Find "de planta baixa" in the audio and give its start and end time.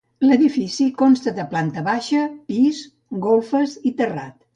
1.39-2.21